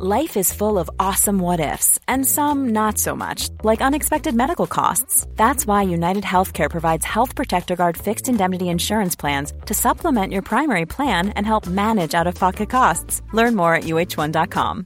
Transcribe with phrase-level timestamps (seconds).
[0.00, 4.68] Life is full of awesome what ifs, and some not so much, like unexpected medical
[4.68, 5.26] costs.
[5.34, 10.42] That's why United Healthcare provides Health Protector Guard fixed indemnity insurance plans to supplement your
[10.42, 13.22] primary plan and help manage out of pocket costs.
[13.32, 14.84] Learn more at uh1.com.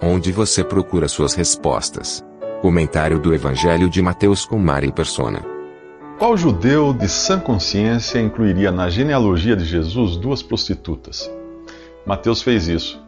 [0.00, 2.24] Onde você procura suas respostas?
[2.62, 5.44] Comentário do Evangelho de Mateus com Mari Persona.
[6.16, 11.28] Qual judeu de sã consciência incluiria na genealogia de Jesus duas prostitutas?
[12.06, 13.02] Mateus fez isso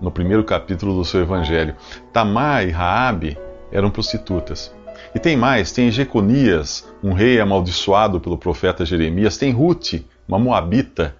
[0.00, 1.76] no primeiro capítulo do seu evangelho.
[2.12, 3.38] Tamar e Raabe
[3.70, 4.74] eram prostitutas.
[5.14, 11.16] E tem mais, tem Jeconias, um rei amaldiçoado pelo profeta Jeremias, tem Ruth, uma moabita,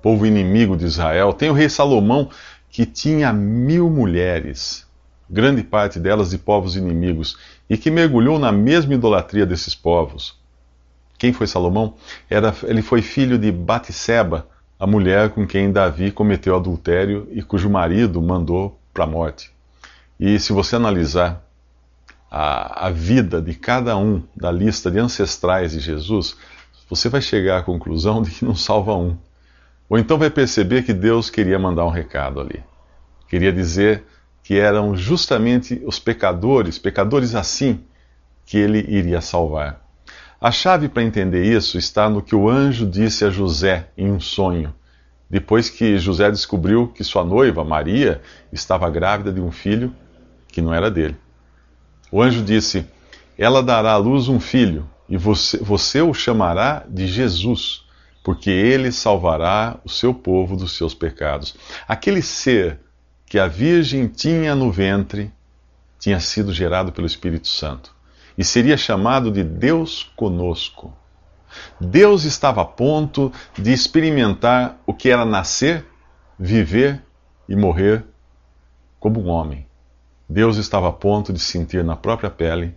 [0.00, 2.28] povo inimigo de Israel, tem o rei Salomão,
[2.68, 4.86] que tinha mil mulheres,
[5.28, 7.36] grande parte delas de povos inimigos,
[7.68, 10.40] e que mergulhou na mesma idolatria desses povos.
[11.18, 11.94] Quem foi Salomão?
[12.28, 14.48] Era, ele foi filho de Batseba,
[14.82, 19.52] a mulher com quem Davi cometeu adultério e cujo marido mandou para a morte.
[20.18, 21.40] E se você analisar
[22.28, 26.36] a, a vida de cada um da lista de ancestrais de Jesus,
[26.90, 29.16] você vai chegar à conclusão de que não salva um.
[29.88, 32.60] Ou então vai perceber que Deus queria mandar um recado ali.
[33.28, 34.02] Queria dizer
[34.42, 37.84] que eram justamente os pecadores, pecadores assim,
[38.44, 39.80] que ele iria salvar.
[40.42, 44.18] A chave para entender isso está no que o anjo disse a José em um
[44.18, 44.74] sonho,
[45.30, 48.20] depois que José descobriu que sua noiva, Maria,
[48.52, 49.94] estava grávida de um filho
[50.48, 51.16] que não era dele.
[52.10, 52.84] O anjo disse:
[53.38, 57.84] Ela dará à luz um filho, e você, você o chamará de Jesus,
[58.24, 61.54] porque ele salvará o seu povo dos seus pecados.
[61.86, 62.80] Aquele ser
[63.26, 65.30] que a Virgem tinha no ventre
[66.00, 67.94] tinha sido gerado pelo Espírito Santo
[68.36, 70.92] e seria chamado de Deus conosco.
[71.80, 75.84] Deus estava a ponto de experimentar o que era nascer,
[76.38, 77.02] viver
[77.48, 78.04] e morrer
[78.98, 79.66] como um homem.
[80.28, 82.74] Deus estava a ponto de sentir na própria pele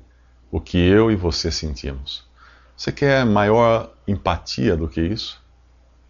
[0.52, 2.28] o que eu e você sentimos.
[2.76, 5.42] Você quer maior empatia do que isso?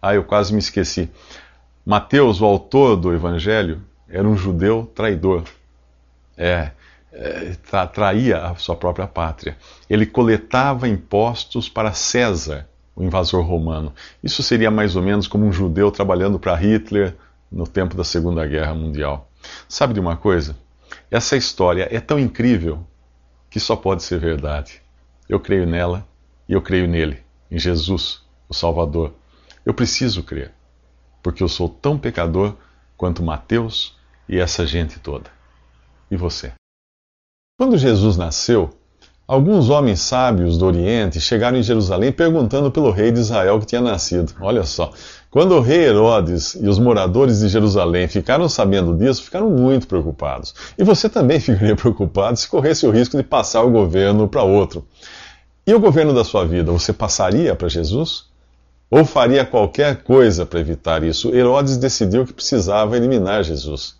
[0.02, 1.10] Ah, eu quase me esqueci.
[1.84, 5.44] Mateus, o autor do Evangelho, era um judeu traidor.
[6.36, 6.72] É,
[7.92, 9.56] traía a sua própria pátria.
[9.88, 13.92] Ele coletava impostos para César, o invasor romano.
[14.22, 17.14] Isso seria mais ou menos como um judeu trabalhando para Hitler
[17.50, 19.30] no tempo da Segunda Guerra Mundial.
[19.68, 20.56] Sabe de uma coisa?
[21.10, 22.86] Essa história é tão incrível
[23.48, 24.82] que só pode ser verdade.
[25.28, 26.06] Eu creio nela
[26.48, 29.14] e eu creio nele, em Jesus, o Salvador.
[29.64, 30.52] Eu preciso crer,
[31.22, 32.54] porque eu sou tão pecador
[32.96, 33.96] quanto Mateus
[34.28, 35.30] e essa gente toda.
[36.10, 36.52] E você?
[37.58, 38.68] Quando Jesus nasceu,
[39.26, 43.80] alguns homens sábios do Oriente chegaram em Jerusalém perguntando pelo rei de Israel que tinha
[43.80, 44.34] nascido.
[44.42, 44.92] Olha só.
[45.30, 50.54] Quando o rei Herodes e os moradores de Jerusalém ficaram sabendo disso, ficaram muito preocupados.
[50.76, 54.86] E você também ficaria preocupado se corresse o risco de passar o governo para outro.
[55.66, 58.26] E o governo da sua vida, você passaria para Jesus?
[58.90, 61.34] Ou faria qualquer coisa para evitar isso?
[61.34, 63.96] Herodes decidiu que precisava eliminar Jesus.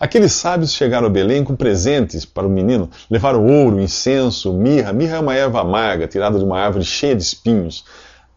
[0.00, 2.88] Aqueles sábios chegaram a Belém com presentes para o menino.
[3.10, 4.94] Levaram ouro, incenso, mirra.
[4.94, 7.84] Mirra é uma erva amarga tirada de uma árvore cheia de espinhos.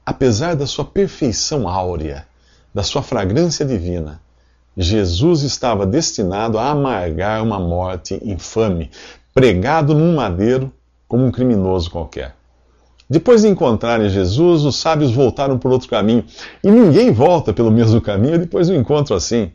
[0.06, 2.28] Apesar da sua perfeição áurea,
[2.73, 4.19] da sua fragrância divina,
[4.75, 8.91] Jesus estava destinado a amargar uma morte infame,
[9.34, 10.69] pregado num madeiro
[11.07, 12.35] como um criminoso qualquer.
[13.09, 16.25] Depois de encontrarem Jesus, os sábios voltaram por outro caminho.
[16.62, 19.50] E ninguém volta pelo mesmo caminho depois do encontro assim.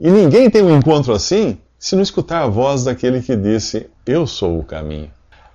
[0.00, 4.28] E ninguém tem um encontro assim se não escutar a voz daquele que disse: Eu
[4.28, 5.10] sou o caminho.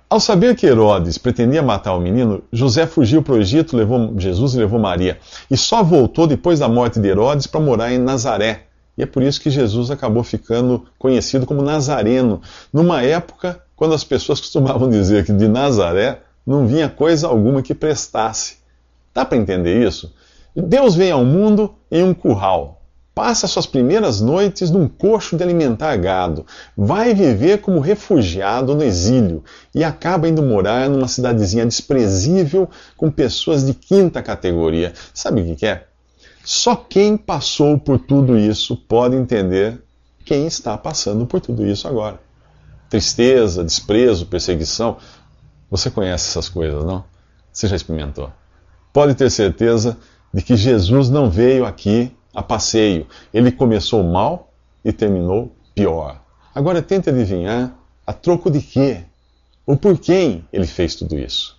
[0.08, 4.52] Ao saber que Herodes pretendia matar o menino, José fugiu para o Egito, levou Jesus
[4.52, 5.18] e levou Maria.
[5.50, 8.64] E só voltou depois da morte de Herodes para morar em Nazaré.
[8.98, 14.04] E é por isso que Jesus acabou ficando conhecido como Nazareno, numa época quando as
[14.04, 18.58] pessoas costumavam dizer que de Nazaré não vinha coisa alguma que prestasse.
[19.14, 20.12] Dá para entender isso?
[20.54, 22.83] Deus vem ao mundo em um curral
[23.14, 26.44] passa suas primeiras noites num coxo de alimentar gado,
[26.76, 29.44] vai viver como refugiado no exílio
[29.74, 34.92] e acaba indo morar numa cidadezinha desprezível com pessoas de quinta categoria.
[35.12, 35.86] Sabe o que é?
[36.44, 39.80] Só quem passou por tudo isso pode entender
[40.24, 42.18] quem está passando por tudo isso agora.
[42.90, 44.96] Tristeza, desprezo, perseguição.
[45.70, 47.04] Você conhece essas coisas, não?
[47.52, 48.30] Você já experimentou.
[48.92, 49.96] Pode ter certeza
[50.32, 53.06] de que Jesus não veio aqui a passeio.
[53.32, 54.52] Ele começou mal
[54.84, 56.20] e terminou pior.
[56.54, 57.74] Agora tente adivinhar
[58.06, 59.04] a troco de quê?
[59.66, 61.56] Ou por quem ele fez tudo isso?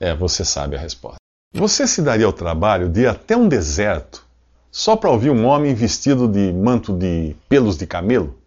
[0.00, 1.16] É, você sabe a resposta.
[1.54, 4.24] Você se daria ao trabalho de ir até um deserto
[4.70, 8.38] só para ouvir um homem vestido de manto de pelos de camelo?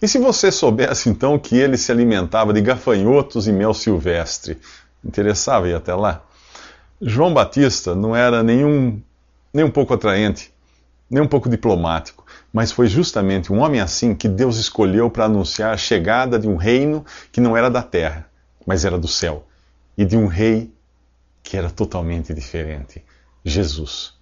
[0.00, 4.58] E se você soubesse então que ele se alimentava de gafanhotos e mel silvestre?
[5.04, 6.22] Interessava ir até lá?
[7.00, 9.00] João Batista não era nenhum,
[9.54, 10.52] nem um pouco atraente,
[11.10, 15.74] nem um pouco diplomático, mas foi justamente um homem assim que Deus escolheu para anunciar
[15.74, 18.26] a chegada de um reino que não era da terra,
[18.64, 19.44] mas era do céu,
[19.98, 20.72] e de um rei
[21.42, 23.04] que era totalmente diferente
[23.44, 24.14] Jesus.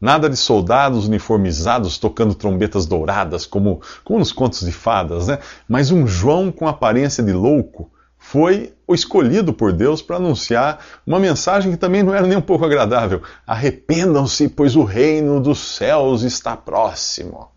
[0.00, 5.40] Nada de soldados uniformizados tocando trombetas douradas, como, como nos contos de fadas, né?
[5.66, 11.20] Mas um João com aparência de louco foi o escolhido por Deus para anunciar uma
[11.20, 13.20] mensagem que também não era nem um pouco agradável.
[13.46, 17.48] Arrependam-se, pois o reino dos céus está próximo.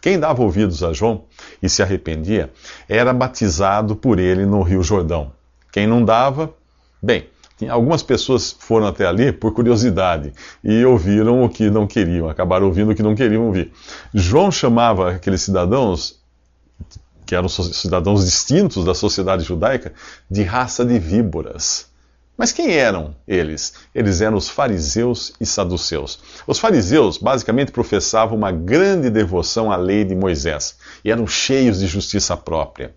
[0.00, 1.24] Quem dava ouvidos a João
[1.62, 2.50] e se arrependia
[2.88, 5.32] era batizado por ele no Rio Jordão.
[5.70, 6.54] Quem não dava,
[7.02, 7.28] bem,
[7.70, 10.32] Algumas pessoas foram até ali por curiosidade
[10.62, 13.72] e ouviram o que não queriam, acabaram ouvindo o que não queriam ouvir.
[14.12, 16.20] João chamava aqueles cidadãos,
[17.26, 19.92] que eram cidadãos distintos da sociedade judaica,
[20.30, 21.86] de raça de víboras.
[22.36, 23.74] Mas quem eram eles?
[23.94, 26.18] Eles eram os fariseus e saduceus.
[26.46, 31.86] Os fariseus basicamente professavam uma grande devoção à lei de Moisés e eram cheios de
[31.86, 32.94] justiça própria.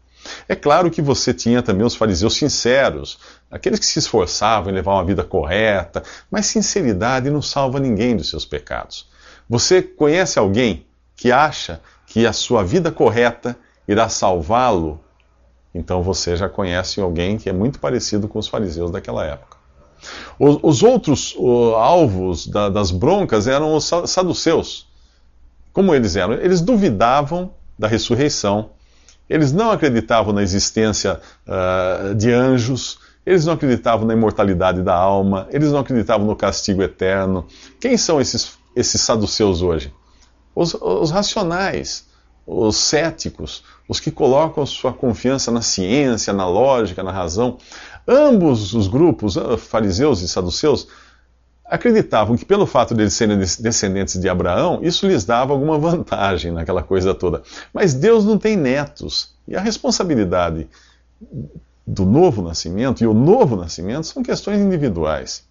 [0.50, 3.20] É claro que você tinha também os fariseus sinceros,
[3.50, 8.30] aqueles que se esforçavam em levar uma vida correta, mas sinceridade não salva ninguém dos
[8.30, 9.08] seus pecados.
[9.48, 10.86] Você conhece alguém
[11.16, 13.56] que acha que a sua vida correta
[13.88, 15.00] irá salvá-lo?
[15.74, 19.58] Então você já conhece alguém que é muito parecido com os fariseus daquela época.
[20.40, 24.88] Os, os outros uh, alvos da, das broncas eram os saduceus.
[25.74, 26.34] Como eles eram?
[26.34, 28.72] Eles duvidavam da ressurreição
[29.30, 35.48] eles não acreditavam na existência uh, de anjos, eles não acreditavam na imortalidade da alma,
[35.52, 37.46] eles não acreditavam no castigo eterno.
[37.80, 39.94] Quem são esses, esses saduceus hoje?
[40.56, 42.07] Os, os racionais,
[42.48, 47.58] os céticos, os que colocam sua confiança na ciência, na lógica, na razão.
[48.08, 50.88] Ambos os grupos, ah, fariseus e saduceus,
[51.66, 56.54] acreditavam que pelo fato de eles serem descendentes de Abraão, isso lhes dava alguma vantagem
[56.54, 57.44] naquela coisa toda.
[57.74, 59.36] Mas Deus não tem netos.
[59.46, 60.70] E a responsabilidade
[61.86, 65.44] do novo nascimento e o novo nascimento são questões individuais.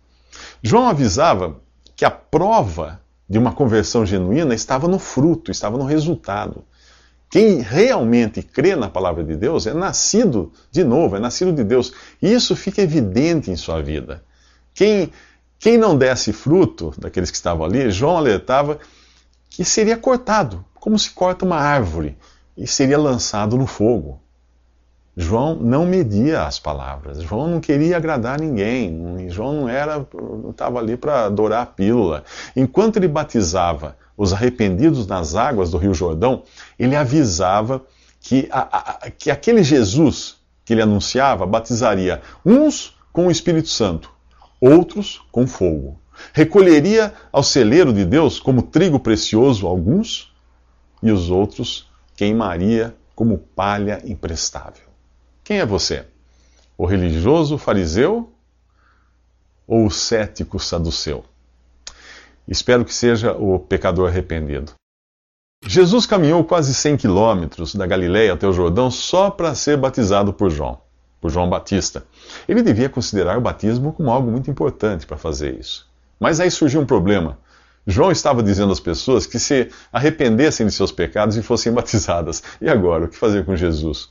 [0.62, 1.56] João avisava
[1.94, 6.64] que a prova de uma conversão genuína estava no fruto, estava no resultado.
[7.28, 11.92] Quem realmente crê na palavra de Deus é nascido de novo, é nascido de Deus.
[12.22, 14.22] E isso fica evidente em sua vida.
[14.72, 15.10] Quem
[15.58, 18.78] quem não desse fruto daqueles que estavam ali, João alertava
[19.48, 22.16] que seria cortado, como se corta uma árvore,
[22.56, 24.20] e seria lançado no fogo.
[25.16, 27.22] João não media as palavras.
[27.22, 29.28] João não queria agradar ninguém.
[29.30, 30.06] João não era,
[30.50, 32.22] estava ali para adorar a pílula.
[32.54, 36.42] Enquanto ele batizava os arrependidos nas águas do Rio Jordão,
[36.78, 37.82] ele avisava
[38.20, 44.10] que, a, a, que aquele Jesus que ele anunciava batizaria uns com o Espírito Santo
[44.60, 45.98] outros com fogo.
[46.32, 50.34] Recolheria ao celeiro de Deus como trigo precioso alguns,
[51.02, 54.85] e os outros queimaria como palha imprestável.
[55.46, 56.04] Quem é você?
[56.76, 58.32] O religioso fariseu
[59.64, 61.24] ou o cético saduceu?
[62.48, 64.72] Espero que seja o pecador arrependido.
[65.64, 70.50] Jesus caminhou quase 100 quilômetros da Galiléia até o Jordão só para ser batizado por
[70.50, 70.80] João
[71.20, 72.04] por João Batista.
[72.48, 75.88] Ele devia considerar o batismo como algo muito importante para fazer isso.
[76.18, 77.38] Mas aí surgiu um problema.
[77.86, 82.42] João estava dizendo às pessoas que se arrependessem de seus pecados e fossem batizadas.
[82.60, 84.10] E agora, o que fazer com Jesus?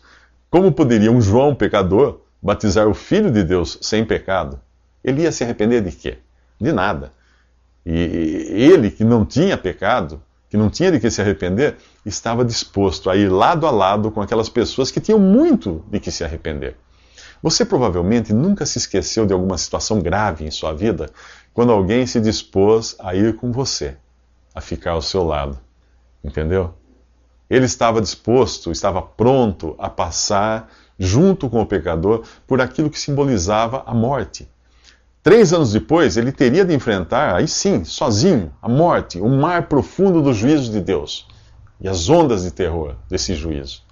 [0.56, 4.58] Como poderia um João pecador batizar o Filho de Deus sem pecado?
[5.04, 6.20] Ele ia se arrepender de quê?
[6.58, 7.12] De nada.
[7.86, 7.92] E
[8.54, 13.18] ele, que não tinha pecado, que não tinha de que se arrepender, estava disposto a
[13.18, 16.78] ir lado a lado com aquelas pessoas que tinham muito de que se arrepender.
[17.44, 21.10] Você provavelmente nunca se esqueceu de alguma situação grave em sua vida
[21.54, 23.98] quando alguém se dispôs a ir com você,
[24.56, 25.60] a ficar ao seu lado.
[26.24, 26.74] Entendeu?
[27.50, 33.84] Ele estava disposto, estava pronto a passar junto com o pecador por aquilo que simbolizava
[33.86, 34.48] a morte.
[35.22, 40.22] Três anos depois, ele teria de enfrentar, aí sim, sozinho, a morte, o mar profundo
[40.22, 41.28] do juízo de Deus
[41.82, 43.86] e as ondas de terror desse juízo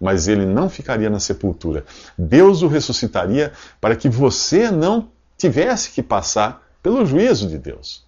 [0.00, 1.84] mas ele não ficaria na sepultura.
[2.16, 8.04] Deus o ressuscitaria para que você não tivesse que passar pelo juízo de Deus,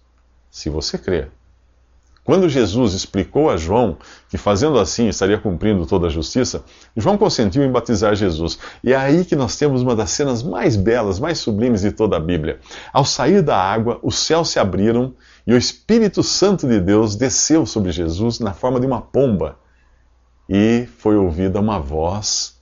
[0.49, 1.31] se você crer.
[2.23, 3.97] Quando Jesus explicou a João
[4.29, 6.63] que fazendo assim estaria cumprindo toda a justiça,
[6.95, 8.59] João consentiu em batizar Jesus.
[8.83, 12.17] E é aí que nós temos uma das cenas mais belas, mais sublimes de toda
[12.17, 12.59] a Bíblia.
[12.93, 15.13] Ao sair da água, os céus se abriram
[15.47, 19.57] E o Espírito Santo de Deus desceu sobre Jesus na forma de uma pomba.
[20.47, 22.61] E foi ouvida uma voz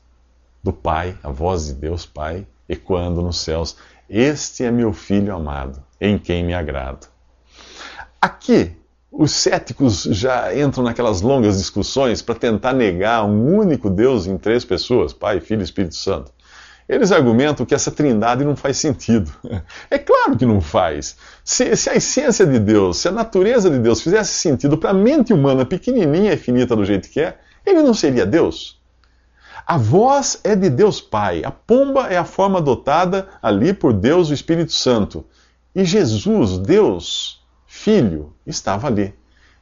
[0.63, 3.75] do Pai, a voz de Deus Pai, ecoando nos céus:
[4.09, 7.07] Este é meu filho amado, em quem me agrado.
[8.21, 8.78] Aqui,
[9.11, 14.63] os céticos já entram naquelas longas discussões para tentar negar um único Deus em três
[14.63, 16.31] pessoas, Pai, Filho e Espírito Santo.
[16.87, 19.31] Eles argumentam que essa trindade não faz sentido.
[19.91, 21.15] É claro que não faz.
[21.43, 24.93] Se, se, a essência de Deus, se a natureza de Deus fizesse sentido para a
[24.93, 28.79] mente humana pequenininha e finita do jeito que é, ele não seria Deus.
[29.65, 34.29] A voz é de Deus Pai, a pomba é a forma adotada ali por Deus,
[34.29, 35.25] o Espírito Santo.
[35.75, 37.38] E Jesus, Deus,
[37.81, 39.15] Filho, estava ali.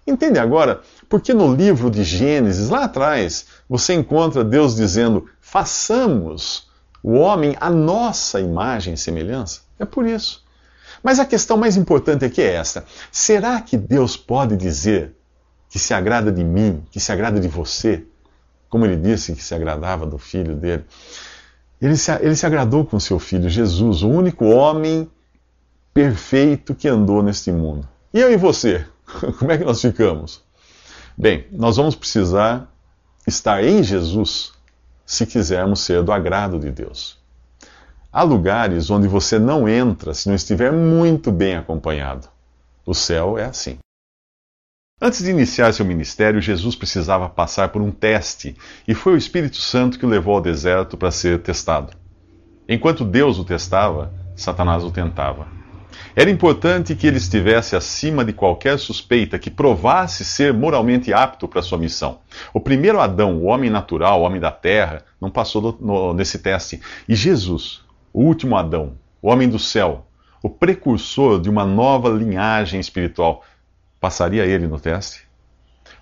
[0.07, 0.81] Entende agora?
[1.07, 6.67] Porque no livro de Gênesis, lá atrás, você encontra Deus dizendo: façamos
[7.03, 9.61] o homem a nossa imagem e semelhança.
[9.77, 10.43] É por isso.
[11.03, 15.15] Mas a questão mais importante aqui é esta: será que Deus pode dizer
[15.69, 18.03] que se agrada de mim, que se agrada de você,
[18.67, 20.85] como ele disse que se agradava do filho dele?
[21.79, 25.07] Ele se, ele se agradou com seu filho, Jesus, o único homem
[25.93, 27.87] perfeito que andou neste mundo.
[28.17, 28.83] E eu e você?
[29.37, 30.43] Como é que nós ficamos?
[31.15, 32.67] Bem, nós vamos precisar
[33.27, 34.53] estar em Jesus
[35.05, 37.19] se quisermos ser do agrado de Deus.
[38.11, 42.27] Há lugares onde você não entra se não estiver muito bem acompanhado.
[42.83, 43.77] O céu é assim.
[44.99, 48.57] Antes de iniciar seu ministério, Jesus precisava passar por um teste,
[48.87, 51.93] e foi o Espírito Santo que o levou ao deserto para ser testado.
[52.67, 55.56] Enquanto Deus o testava, Satanás o tentava.
[56.15, 61.61] Era importante que ele estivesse acima de qualquer suspeita que provasse ser moralmente apto para
[61.61, 62.19] sua missão.
[62.53, 66.39] O primeiro Adão, o homem natural, o homem da terra, não passou no, no, nesse
[66.39, 66.81] teste.
[67.07, 67.81] E Jesus,
[68.13, 70.07] o último Adão, o homem do céu,
[70.41, 73.43] o precursor de uma nova linhagem espiritual,
[73.99, 75.21] passaria ele no teste?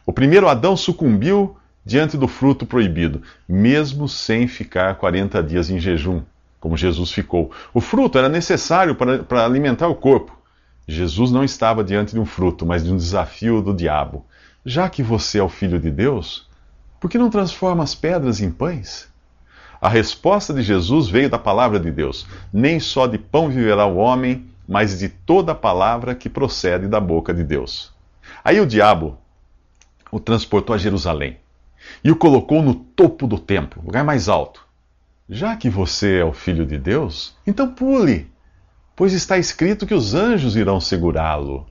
[0.05, 6.21] O primeiro Adão sucumbiu diante do fruto proibido, mesmo sem ficar 40 dias em jejum
[6.59, 7.51] como Jesus ficou.
[7.73, 10.37] O fruto era necessário para, para alimentar o corpo.
[10.87, 14.25] Jesus não estava diante de um fruto, mas de um desafio do diabo.
[14.65, 16.47] Já que você é o filho de Deus,
[16.99, 19.07] por que não transforma as pedras em pães?
[19.81, 22.25] A resposta de Jesus veio da palavra de Deus.
[22.51, 26.99] Nem só de pão viverá o homem, mas de toda a palavra que procede da
[26.99, 27.93] boca de Deus.
[28.43, 29.17] Aí o diabo
[30.11, 31.37] o transportou a Jerusalém
[32.03, 34.64] e o colocou no topo do templo, lugar mais alto.
[35.27, 38.29] Já que você é o filho de Deus, então pule,
[38.95, 41.65] pois está escrito que os anjos irão segurá-lo.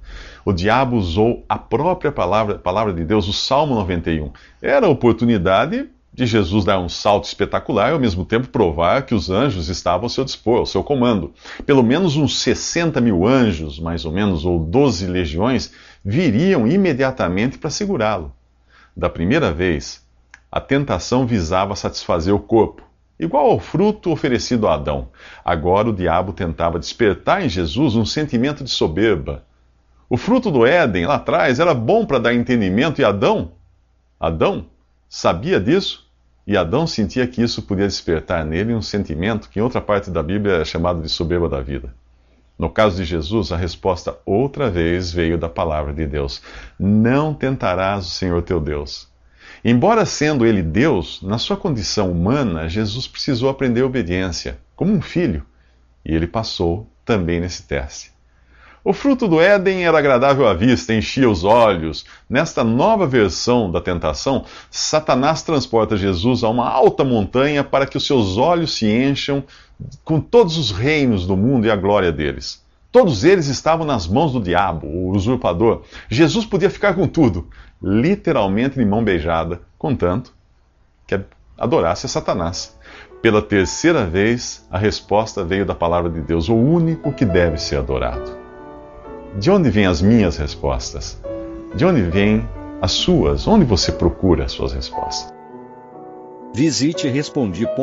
[0.45, 4.33] O diabo usou a própria palavra, palavra de Deus, o Salmo 91.
[4.61, 9.15] Era a oportunidade de Jesus dar um salto espetacular e ao mesmo tempo provar que
[9.15, 11.33] os anjos estavam ao seu dispor, ao seu comando.
[11.65, 15.73] Pelo menos uns 60 mil anjos, mais ou menos, ou 12 legiões,
[16.05, 18.35] viriam imediatamente para segurá-lo.
[18.97, 20.05] Da primeira vez,
[20.51, 22.83] a tentação visava satisfazer o corpo
[23.25, 25.09] igual ao fruto oferecido a Adão.
[25.45, 29.45] Agora o diabo tentava despertar em Jesus um sentimento de soberba.
[30.09, 33.53] O fruto do Éden, lá atrás, era bom para dar entendimento, e Adão,
[34.21, 34.67] Adão,
[35.09, 36.07] sabia disso,
[36.47, 40.23] e Adão sentia que isso podia despertar nele um sentimento que em outra parte da
[40.23, 41.95] Bíblia é chamado de soberba da vida.
[42.59, 46.41] No caso de Jesus, a resposta outra vez veio da palavra de Deus:
[46.79, 49.09] Não tentarás o Senhor teu Deus.
[49.65, 55.43] Embora sendo ele Deus, na sua condição humana, Jesus precisou aprender obediência, como um filho,
[56.05, 58.13] e ele passou também nesse teste.
[58.85, 62.05] O fruto do Éden era agradável à vista, enchia os olhos.
[62.29, 68.07] Nesta nova versão da tentação, Satanás transporta Jesus a uma alta montanha para que os
[68.07, 69.43] seus olhos se encham
[70.05, 72.63] com todos os reinos do mundo e a glória deles.
[72.93, 75.83] Todos eles estavam nas mãos do diabo, o usurpador.
[76.11, 77.49] Jesus podia ficar com tudo,
[77.83, 80.33] literalmente de mão beijada, contanto
[81.07, 81.21] que
[81.59, 82.77] adorasse a Satanás.
[83.23, 87.77] Pela terceira vez, a resposta veio da palavra de Deus, o único que deve ser
[87.77, 88.37] adorado.
[89.39, 91.21] De onde vêm as minhas respostas?
[91.75, 92.47] De onde vêm
[92.81, 93.49] as suas?
[93.49, 95.33] Onde você procura as suas respostas?
[96.55, 97.75] Visite respondi.com.br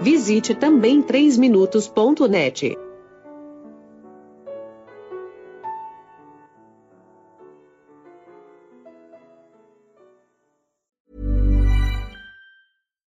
[0.00, 2.78] Visite também 3minutos.net.